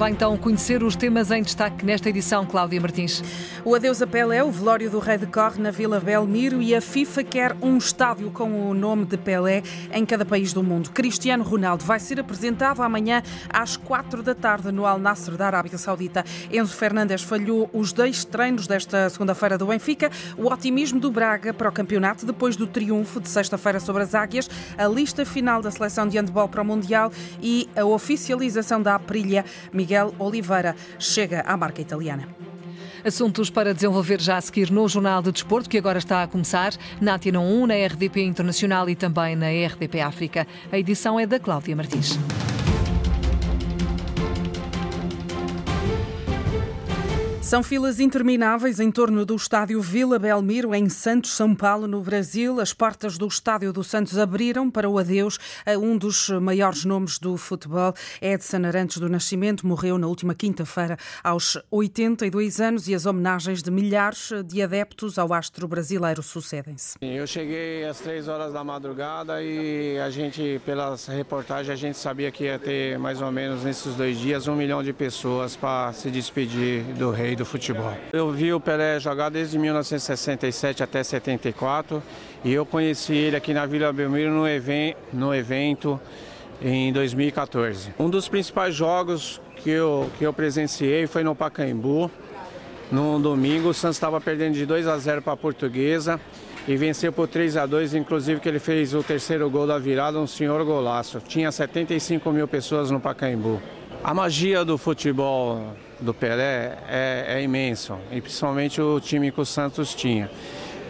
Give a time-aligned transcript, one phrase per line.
[0.00, 3.22] vai então conhecer os temas em destaque nesta edição, Cláudia Martins.
[3.62, 7.22] O adeus a Pelé, o velório do rei decorre na Vila Belmiro e a FIFA
[7.22, 10.88] quer um estádio com o nome de Pelé em cada país do mundo.
[10.88, 15.76] Cristiano Ronaldo vai ser apresentado amanhã às quatro da tarde no Al Nasser da Arábia
[15.76, 16.24] Saudita.
[16.50, 20.10] Enzo Fernandes falhou os dois treinos desta segunda-feira do Benfica.
[20.38, 24.48] O otimismo do Braga para o campeonato depois do triunfo de sexta-feira sobre as Águias,
[24.78, 27.12] a lista final da seleção de handball para o Mundial
[27.42, 29.44] e a oficialização da Aprilia.
[29.70, 32.28] Miguel Oliveira chega à marca italiana.
[33.04, 36.74] Assuntos para desenvolver já a seguir no Jornal de Desporto, que agora está a começar
[37.00, 40.46] na Antena 1, na RDP Internacional e também na RDP África.
[40.70, 42.18] A edição é da Cláudia Martins.
[47.50, 52.60] São filas intermináveis em torno do estádio Vila Belmiro, em Santos, São Paulo, no Brasil.
[52.60, 55.36] As portas do estádio do Santos abriram para o adeus
[55.66, 57.92] a um dos maiores nomes do futebol.
[58.22, 63.70] Edson Arantes do Nascimento morreu na última quinta-feira, aos 82 anos, e as homenagens de
[63.72, 66.98] milhares de adeptos ao astro brasileiro sucedem-se.
[67.00, 72.30] Eu cheguei às três horas da madrugada e a gente, pelas reportagens, a gente sabia
[72.30, 76.12] que ia ter mais ou menos nesses dois dias um milhão de pessoas para se
[76.12, 77.92] despedir do rei do futebol.
[78.12, 82.02] Eu vi o Pelé jogar desde 1967 até 74
[82.44, 85.98] e eu conheci ele aqui na Vila Belmiro no, even no evento
[86.60, 87.94] em 2014.
[87.98, 92.10] Um dos principais jogos que eu, que eu presenciei foi no Pacaembu.
[92.92, 96.20] No domingo, o Santos estava perdendo de 2 a 0 para a Portuguesa
[96.68, 100.18] e venceu por 3 a 2 inclusive que ele fez o terceiro gol da virada,
[100.18, 101.20] um senhor golaço.
[101.26, 103.62] Tinha 75 mil pessoas no Pacaembu.
[104.04, 109.44] A magia do futebol do Pelé é, é imenso, e principalmente o time que o
[109.44, 110.30] Santos tinha.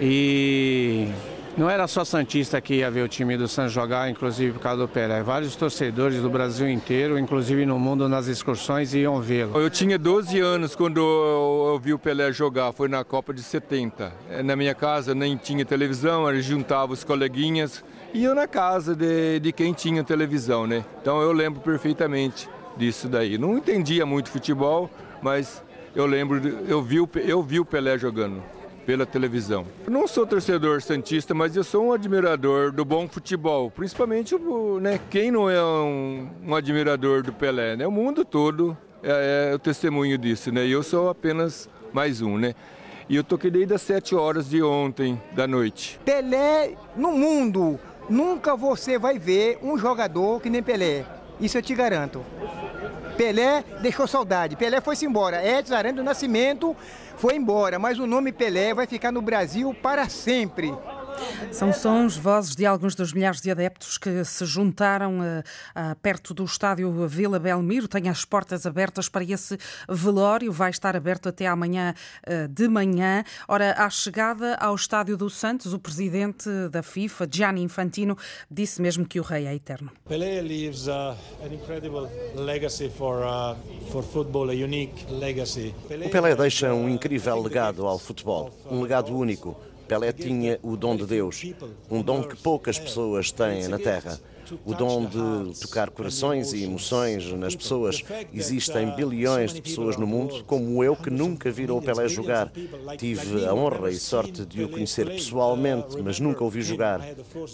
[0.00, 1.08] E
[1.58, 4.83] não era só Santista que ia ver o time do Santos jogar, inclusive por causa
[4.83, 5.22] do Pelé.
[5.22, 9.61] Vários torcedores do Brasil inteiro, inclusive no mundo, nas excursões, iam vê-lo.
[9.61, 14.12] Eu tinha 12 anos quando eu vi o Pelé jogar, foi na Copa de 70.
[14.45, 17.84] Na minha casa nem tinha televisão, eu juntava os coleguinhas,
[18.14, 20.84] iam na casa de, de quem tinha televisão, né?
[21.02, 23.36] Então eu lembro perfeitamente disso daí.
[23.36, 24.89] Não entendia muito futebol,
[25.23, 25.63] mas
[25.95, 28.42] eu lembro, eu vi, eu vi o Pelé jogando
[28.86, 29.67] pela televisão.
[29.86, 34.35] Eu não sou torcedor santista, mas eu sou um admirador do bom futebol, principalmente
[34.81, 37.86] né, quem não é um, um admirador do Pelé, né?
[37.86, 40.67] O mundo todo é, é, o testemunho disso, né?
[40.67, 42.55] E eu sou apenas mais um, né?
[43.08, 45.98] E eu toquei desde as 7 horas de ontem da noite.
[46.05, 51.05] Pelé no mundo, nunca você vai ver um jogador que nem Pelé.
[51.41, 52.25] Isso eu te garanto.
[53.20, 54.57] Pelé deixou saudade.
[54.57, 55.47] Pelé foi-se embora.
[55.47, 56.75] Edson Aranha do Nascimento
[57.19, 60.73] foi embora, mas o nome Pelé vai ficar no Brasil para sempre.
[61.52, 66.32] São sons, vozes de alguns dos milhares de adeptos que se juntaram uh, uh, perto
[66.32, 67.88] do estádio Vila Belmiro.
[67.88, 70.52] Tem as portas abertas para esse velório.
[70.52, 71.94] Vai estar aberto até amanhã
[72.26, 73.24] uh, de manhã.
[73.48, 78.16] Ora, à chegada ao estádio do Santos, o presidente da FIFA, Gianni Infantino,
[78.50, 79.90] disse mesmo que o rei é eterno.
[80.08, 83.56] Pelé leaves uh, an incredible legacy for, uh,
[83.90, 85.74] for football, a unique legacy.
[85.84, 89.56] O Pelé deixa um incrível legado ao futebol, um legado único
[89.90, 91.52] Pelé tinha o dom de Deus,
[91.90, 94.20] um dom que poucas pessoas têm na Terra
[94.64, 98.02] o dom de tocar corações e emoções nas pessoas.
[98.33, 102.50] Existem bilhões de pessoas no mundo, como eu, que nunca viram o Pelé jogar.
[102.98, 107.00] Tive a honra e sorte de o conhecer pessoalmente, mas nunca o vi jogar.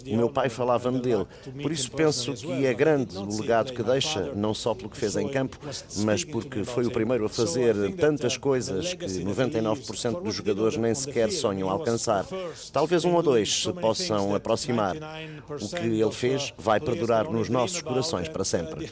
[0.05, 1.25] O meu pai falava-me dele.
[1.61, 5.15] Por isso penso que é grande o legado que deixa, não só pelo que fez
[5.15, 5.57] em campo,
[5.97, 11.31] mas porque foi o primeiro a fazer tantas coisas que 99% dos jogadores nem sequer
[11.31, 12.25] sonham alcançar.
[12.71, 14.95] Talvez um ou dois se possam aproximar.
[15.49, 18.89] O que ele fez vai perdurar nos nossos corações para sempre.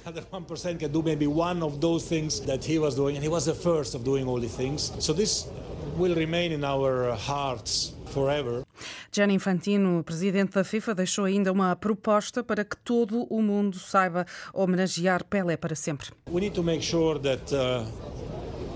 [5.98, 8.64] will remain in our hearts forever.
[9.12, 14.26] Gianni Infantino, presidente da FIFA, deixou ainda uma proposta para que todo o mundo saiba
[14.54, 16.10] homenagear Pelé para sempre.
[16.30, 17.86] We need to make sure that uh,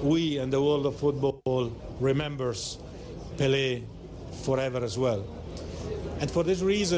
[0.04, 1.72] we and the world of football
[2.02, 2.80] remembers
[3.38, 3.84] Pelé
[4.44, 5.39] forever as well.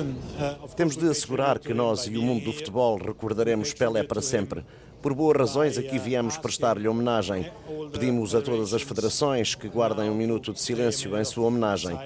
[0.02, 4.66] Uh, Temos de assegurar que nós e o mundo do futebol recordaremos Pelé para sempre.
[5.00, 7.52] Por boas razões, aqui viemos prestar-lhe homenagem.
[7.92, 11.98] Pedimos a todas as federações que guardem um minuto de silêncio em sua homenagem.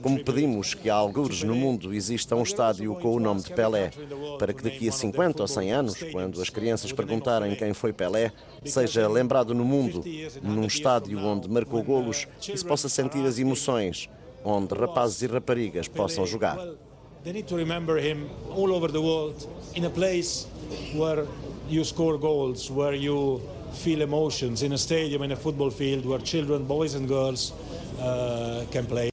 [0.00, 3.90] Como pedimos que há algures no mundo exista um estádio com o nome de Pelé,
[4.38, 8.32] para que daqui a 50 ou 100 anos, quando as crianças perguntarem quem foi Pelé,
[8.64, 10.02] seja lembrado no mundo,
[10.42, 14.08] num estádio onde marcou golos e se possa sentir as emoções
[14.44, 16.58] onde rapazes e raparigas possam jogar.
[23.72, 27.54] Feel emotions in a stadium, in a football field where children, boys and girls
[27.98, 29.11] uh, can play.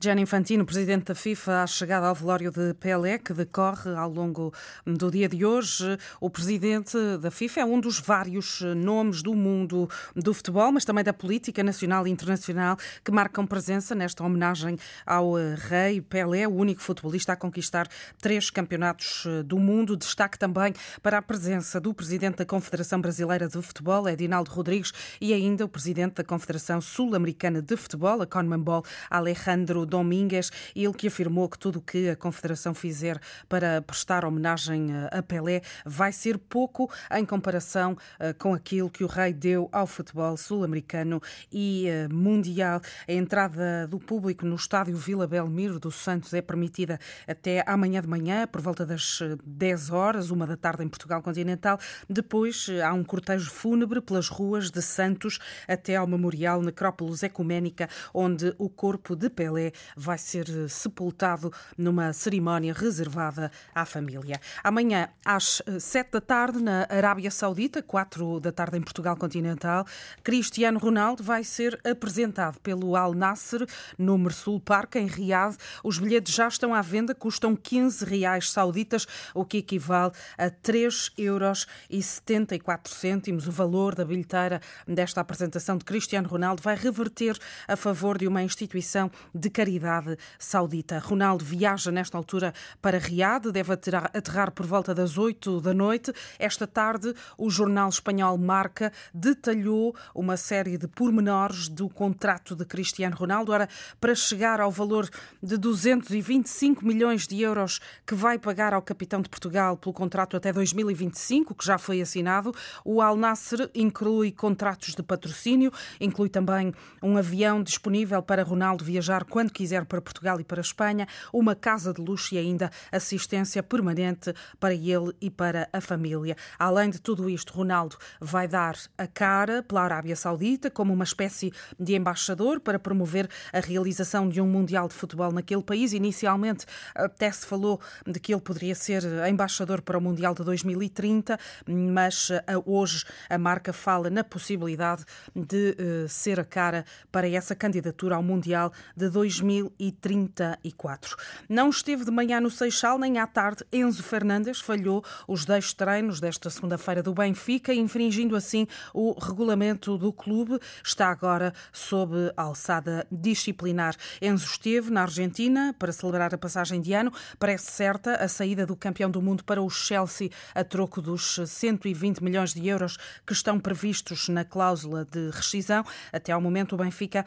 [0.00, 4.54] Gianni Infantino, presidente da FIFA, à chegada ao velório de Pelé, que decorre ao longo
[4.86, 5.98] do dia de hoje.
[6.20, 11.02] O presidente da FIFA é um dos vários nomes do mundo do futebol, mas também
[11.02, 15.32] da política nacional e internacional que marcam presença nesta homenagem ao
[15.68, 17.88] rei Pelé, o único futebolista a conquistar
[18.22, 19.96] três campeonatos do mundo.
[19.96, 25.34] Destaque também para a presença do presidente da Confederação Brasileira de Futebol, Edinaldo Rodrigues, e
[25.34, 31.48] ainda o presidente da Confederação Sul-Americana de Futebol, a CONMEBOL, Alejandro Domingues, ele que afirmou
[31.48, 36.90] que tudo o que a Confederação fizer para prestar homenagem a Pelé vai ser pouco
[37.10, 41.20] em comparação eh, com aquilo que o rei deu ao futebol sul-americano
[41.52, 42.80] e eh, mundial.
[43.06, 48.08] A entrada do público no estádio Vila Belmiro dos Santos é permitida até amanhã de
[48.08, 51.78] manhã, por volta das 10 eh, horas, uma da tarde em Portugal continental.
[52.08, 58.54] Depois há um cortejo fúnebre pelas ruas de Santos até ao Memorial Necrópolis Ecuménica, onde
[58.58, 64.40] o corpo de Pelé vai ser eh, sepultado numa cerimónia reservada à família.
[64.62, 69.86] Amanhã, às eh, sete da tarde, na Arábia Saudita, quatro da tarde em Portugal continental,
[70.22, 73.66] Cristiano Ronaldo vai ser apresentado pelo Al Nasser
[73.96, 75.56] no Mersul Park, em Riad.
[75.82, 81.12] Os bilhetes já estão à venda, custam 15 reais sauditas, o que equivale a 3
[81.16, 83.46] euros e 74 cêntimos.
[83.46, 88.42] O valor da bilheteira desta apresentação de Cristiano Ronaldo vai reverter a favor de uma
[88.42, 90.98] instituição de caridade caridade saudita.
[90.98, 96.10] Ronaldo viaja nesta altura para Riad, deve aterrar por volta das 8 da noite.
[96.38, 103.14] Esta tarde, o jornal espanhol Marca detalhou uma série de pormenores do contrato de Cristiano
[103.14, 103.52] Ronaldo.
[103.52, 103.68] Ora,
[104.00, 105.06] para chegar ao valor
[105.42, 110.50] de 225 milhões de euros que vai pagar ao capitão de Portugal pelo contrato até
[110.50, 112.54] 2025, que já foi assinado,
[112.84, 116.72] o Al Nasser inclui contratos de patrocínio, inclui também
[117.02, 121.92] um avião disponível para Ronaldo viajar quando quiser para Portugal e para Espanha, uma casa
[121.92, 126.36] de luxo e ainda assistência permanente para ele e para a família.
[126.56, 131.52] Além de tudo isto, Ronaldo vai dar a cara pela Arábia Saudita como uma espécie
[131.78, 135.92] de embaixador para promover a realização de um Mundial de Futebol naquele país.
[135.92, 136.64] Inicialmente,
[136.94, 142.30] até se falou de que ele poderia ser embaixador para o Mundial de 2030, mas
[142.30, 148.14] eh, hoje a marca fala na possibilidade de eh, ser a cara para essa candidatura
[148.14, 149.47] ao Mundial de 2030.
[149.48, 151.16] 2034.
[151.48, 153.64] Não esteve de manhã no Seixal, nem à tarde.
[153.72, 160.12] Enzo Fernandes falhou os 10 treinos desta segunda-feira do Benfica, infringindo assim o regulamento do
[160.12, 160.58] clube.
[160.84, 163.96] Está agora sob alçada disciplinar.
[164.20, 167.12] Enzo esteve na Argentina para celebrar a passagem de ano.
[167.38, 172.22] Parece certa a saída do campeão do mundo para o Chelsea a troco dos 120
[172.22, 172.96] milhões de euros
[173.26, 175.84] que estão previstos na cláusula de rescisão.
[176.12, 177.24] Até ao momento, o Benfica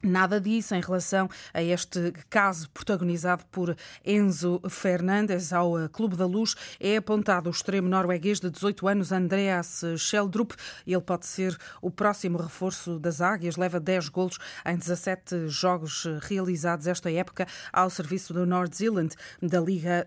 [0.00, 6.24] Nada disso em relação a este caso protagonizado por Enzo Fernandes ao eh, Clube da
[6.24, 6.54] Luz.
[6.78, 10.52] É apontado o extremo norueguês de 18 anos, Andreas Scheldrup.
[10.86, 13.56] Ele pode ser o próximo reforço das Águias.
[13.56, 19.16] Leva 10 golos em 17 jogos eh, realizados esta época ao serviço do North Zealand
[19.42, 20.06] da Liga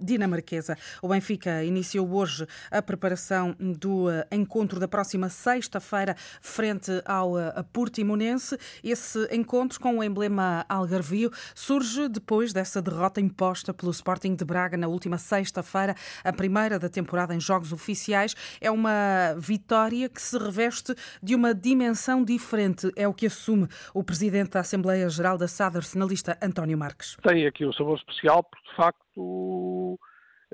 [0.00, 0.78] Dinamarquesa.
[1.02, 7.34] O Benfica iniciou hoje a preparação do eh, encontro da próxima sexta-feira frente ao
[7.70, 8.56] Portimonense.
[8.94, 14.76] Esse encontro com o emblema algarvio surge depois dessa derrota imposta pelo Sporting de Braga
[14.76, 18.36] na última sexta-feira, a primeira da temporada em jogos oficiais.
[18.60, 24.04] É uma vitória que se reveste de uma dimensão diferente, é o que assume o
[24.04, 27.16] presidente da Assembleia Geral da SAD, arsenalista António Marques.
[27.20, 29.98] Tem aqui um sabor especial, porque de facto,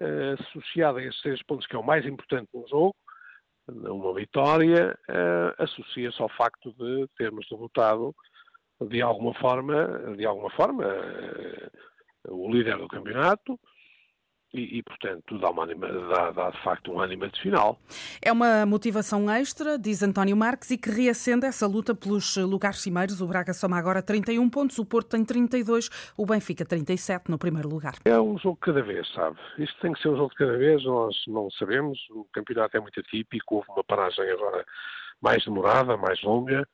[0.01, 2.97] eh, associado a esses três pontos, que é o mais importante no jogo,
[3.69, 8.15] uma vitória, uh, associa-se ao facto de termos derrotado
[8.89, 13.59] de alguma forma, de alguma forma, uh, o líder do campeonato,
[14.53, 17.79] e, e, portanto, dá, uma anima, dá, dá, de facto um ânimo de final.
[18.21, 23.21] É uma motivação extra, diz António Marques, e que reacende essa luta pelos lugares cimeiros.
[23.21, 27.69] O Braga soma agora 31 pontos, o Porto tem 32, o Benfica 37 no primeiro
[27.69, 27.95] lugar.
[28.05, 29.39] É um jogo de cada vez, sabe?
[29.59, 31.99] Isto tem que ser um jogo de cada vez, nós não sabemos.
[32.11, 34.65] O campeonato é muito atípico, houve uma paragem agora
[35.23, 36.67] mais demorada, mais longa.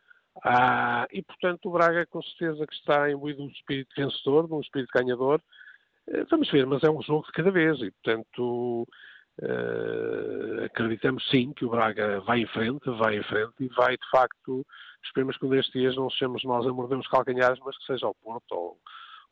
[0.44, 4.54] Ah, e, portanto, o Braga com certeza que está imbuído de um espírito vencedor, de
[4.54, 5.40] um espírito ganhador,
[6.08, 8.86] eh, vamos ver, mas é um jogo de cada vez e, portanto,
[9.42, 14.10] uh, acreditamos sim que o Braga vai em frente, vai em frente e vai, de
[14.10, 14.64] facto,
[15.04, 18.06] esperemos que um destes dias não sejamos nós a morder os calcanhares, mas que seja
[18.06, 18.78] o Porto ou,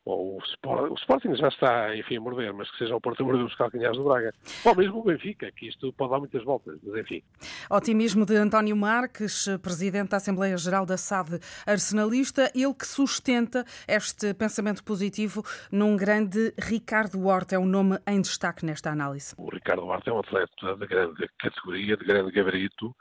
[0.05, 3.21] ou o, Sport, o Sporting já está, enfim, a morder, mas que seja o Porto
[3.21, 4.33] a morder os calcanhares do Braga.
[4.63, 7.23] Ou mesmo o Benfica, que isto pode dar muitas voltas, mas enfim.
[7.69, 14.33] Otimismo de António Marques, Presidente da Assembleia Geral da SAD Arsenalista, ele que sustenta este
[14.35, 19.33] pensamento positivo num grande Ricardo Horta, é um nome em destaque nesta análise.
[19.37, 22.95] O Ricardo Horta é um atleta de grande categoria, de grande gabarito,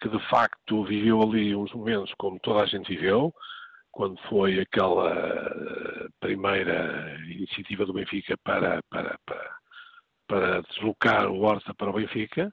[0.00, 3.32] que de facto viveu ali uns momentos como toda a gente viveu,
[3.92, 9.56] quando foi aquela primeira iniciativa do Benfica para, para, para,
[10.28, 12.52] para deslocar o Horta para o Benfica.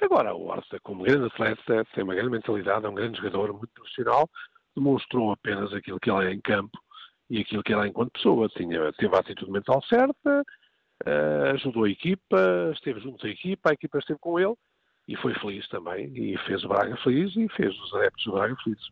[0.00, 3.72] Agora, o Horta, como grande atleta, tem uma grande mentalidade, é um grande jogador, muito
[3.74, 4.28] profissional,
[4.74, 6.78] demonstrou apenas aquilo que ele é em campo
[7.28, 8.48] e aquilo que ele é enquanto pessoa.
[8.48, 10.42] Tinha, teve a atitude mental certa,
[11.06, 14.54] uh, ajudou a equipa, esteve junto à equipa, a equipa esteve com ele
[15.08, 18.56] e foi feliz também, e fez o Braga feliz e fez os adeptos do Braga
[18.62, 18.88] felizes.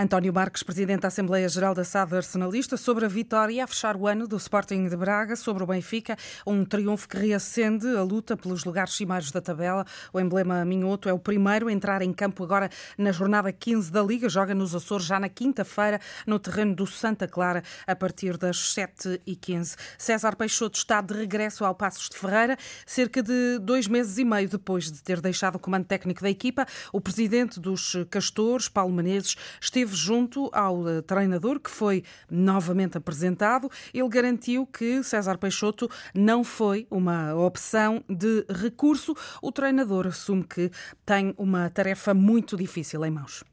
[0.00, 4.06] António Marques, Presidente da Assembleia Geral da SAD Arsenalista, sobre a vitória a fechar o
[4.06, 8.62] ano do Sporting de Braga sobre o Benfica, um triunfo que reacende a luta pelos
[8.62, 9.84] lugares cimeiros da tabela.
[10.12, 14.00] O emblema Minhoto é o primeiro a entrar em campo agora na jornada 15 da
[14.00, 18.56] Liga, joga nos Açores já na quinta-feira no terreno do Santa Clara a partir das
[18.56, 19.76] 7h15.
[19.98, 24.48] César Peixoto está de regresso ao Passos de Ferreira, cerca de dois meses e meio
[24.48, 26.64] depois de ter deixado o comando técnico da equipa.
[26.92, 32.98] O presidente dos Castores, Paulo Menezes, esteve esteve junto ao eh, treinador que foi novamente
[32.98, 33.70] apresentado.
[33.92, 39.14] Ele garantiu que César Peixoto não foi uma opção de recurso.
[39.42, 40.70] O treinador assume que
[41.04, 43.44] tem uma tarefa muito difícil em mãos.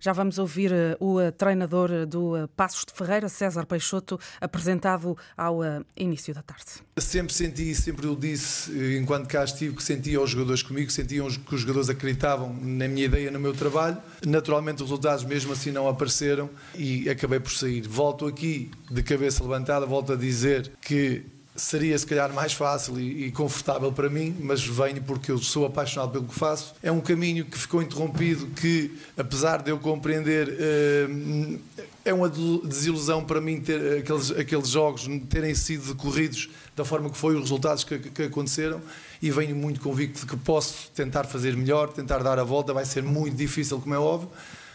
[0.00, 5.16] Já vamos ouvir eh, o eh, treinador eh, do Passos de Ferreira, César Peixoto, apresentado
[5.36, 5.60] ao
[5.96, 6.64] início da tarde.
[6.96, 11.54] Sempre senti, sempre eu disse, enquanto cá estive, que sentia os jogadores comigo, sentiam que
[11.54, 13.98] os jogadores acreditavam na minha ideia, no meu trabalho.
[14.24, 17.86] Naturalmente, os resultados mesmo assim não apareceram e acabei por sair.
[17.86, 21.24] Volto aqui de cabeça levantada, volto a dizer que
[21.56, 25.66] seria se calhar mais fácil e, e, confortável para mim, mas venho porque eu sou
[25.66, 26.74] apaixonado pelo que faço.
[26.82, 31.60] É um caminho que ficou interrompido, que apesar de eu compreender, uh,
[32.04, 37.18] é uma desilusão para mim ter aqueles, aqueles jogos terem sido decorridos da forma que
[37.18, 38.80] foi os resultados que, que aconteceram
[39.20, 42.84] e venho muito convicto de que posso tentar fazer melhor, tentar dar a volta, vai
[42.84, 44.30] ser muito difícil, como é óbvio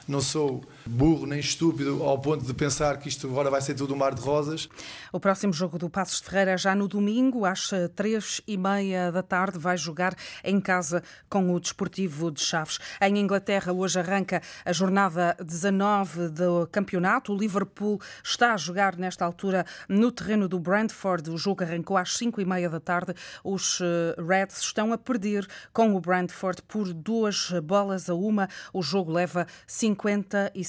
[0.07, 3.93] não sou burro nem estúpido ao ponto de pensar que isto agora vai ser tudo
[3.93, 4.69] um mar de rosas.
[5.11, 8.57] O próximo jogo do Passos de Ferreira é já no domingo, às eh, três e
[8.57, 12.79] meia da tarde, vai jogar em casa com o Desportivo de Chaves.
[13.01, 17.33] Em Inglaterra, hoje arranca a jornada 19 do campeonato.
[17.33, 21.29] O Liverpool está a jogar nesta altura no terreno do Brentford.
[21.29, 23.13] O jogo arrancou às cinco e meia da tarde.
[23.43, 28.47] Os eh, Reds estão a perder com o Brentford por duas bolas a uma.
[28.73, 30.09] O jogo leva 55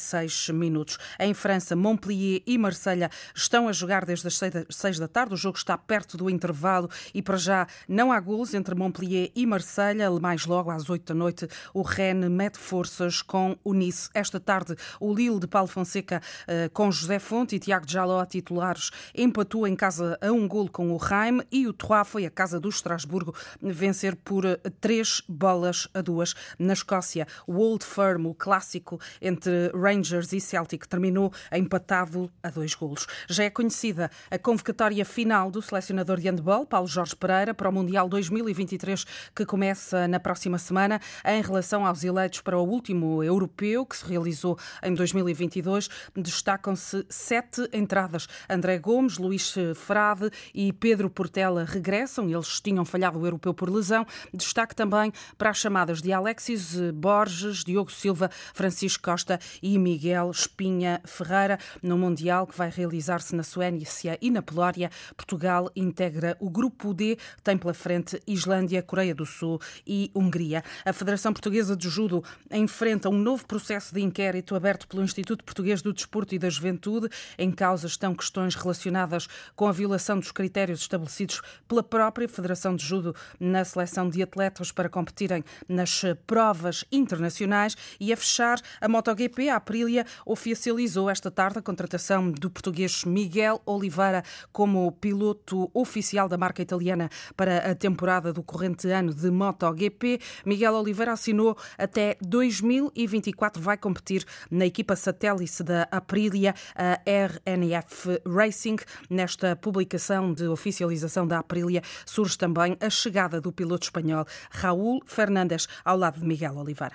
[0.04, 0.98] 36 minutos.
[1.18, 4.38] Em França, Montpellier e Marselha estão a jogar desde as
[4.70, 5.34] seis da tarde.
[5.34, 9.46] O jogo está perto do intervalo e, para já, não há gols entre Montpellier e
[9.46, 10.10] Marselha.
[10.20, 14.10] Mais logo, às oito da noite, o Rennes mete forças com o Nice.
[14.14, 18.90] Esta tarde, o Lille de Paulo Fonseca eh, com José Fonte e Tiago Jaló, titulares,
[19.14, 22.60] empatou em casa a um golo com o Reim e o Trois foi a casa
[22.60, 26.34] do Estrasburgo vencer por eh, três bolas a duas.
[26.58, 32.50] Na Escócia, o Old Firm, o clássico entre Rain Rangers e Celtic terminou empatado a
[32.50, 33.06] dois golos.
[33.28, 37.72] Já é conhecida a convocatória final do selecionador de handball, Paulo Jorge Pereira, para o
[37.72, 41.00] Mundial 2023, que começa na próxima semana.
[41.24, 47.68] Em relação aos eleitos para o último europeu, que se realizou em 2022, destacam-se sete
[47.72, 48.26] entradas.
[48.50, 52.28] André Gomes, Luís Frade e Pedro Portela regressam.
[52.28, 54.04] Eles tinham falhado o europeu por lesão.
[54.32, 61.02] Destaque também para as chamadas de Alexis Borges, Diogo Silva, Francisco Costa e Miguel Espinha
[61.04, 61.58] Ferreira.
[61.82, 67.18] No Mundial que vai realizar-se na Suécia e na Polónia, Portugal integra o Grupo D,
[67.42, 70.64] tem pela frente Islândia, Coreia do Sul e Hungria.
[70.86, 75.82] A Federação Portuguesa de Judo enfrenta um novo processo de inquérito aberto pelo Instituto Português
[75.82, 77.10] do Desporto e da Juventude.
[77.36, 82.84] Em causa estão questões relacionadas com a violação dos critérios estabelecidos pela própria Federação de
[82.84, 89.48] Judo na seleção de atletas para competirem nas provas internacionais e a fechar a MotoGP,
[89.48, 96.38] a Aprilia oficializou esta tarde a contratação do português Miguel Oliveira como piloto oficial da
[96.38, 100.20] marca italiana para a temporada do corrente ano de MotoGP.
[100.46, 108.76] Miguel Oliveira assinou até 2024, vai competir na equipa satélite da Aprilia, a RNF Racing.
[109.10, 115.66] Nesta publicação de oficialização da Aprilia surge também a chegada do piloto espanhol Raúl Fernandes
[115.84, 116.94] ao lado de Miguel Oliveira.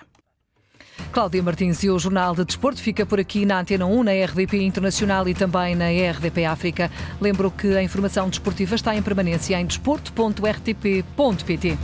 [1.12, 4.63] Cláudia Martins e o Jornal de Desporto fica por aqui na Antena 1, na RDP
[4.63, 6.89] Internacional e também na RDP África.
[7.20, 11.77] Lembro que a informação desportiva está em permanência em desporto.rtp.pt.